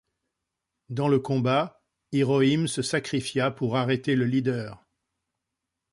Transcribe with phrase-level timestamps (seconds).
[0.89, 4.83] Dans le combat, Hiroim se sacrifia pour arrêter le Leader.